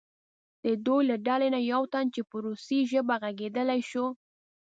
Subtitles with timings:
[0.63, 4.05] د دوی له ډلې نه یو تن چې په روسي ژبه غږېدلی شو.